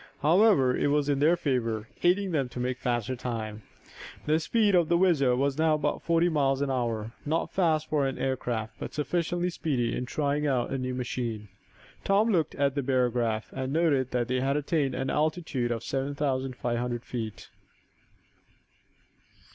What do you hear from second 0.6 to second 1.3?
it was in